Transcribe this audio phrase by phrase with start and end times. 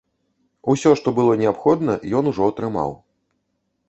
[0.73, 2.91] Усё, што было неабходна, ён ужо атрымаў.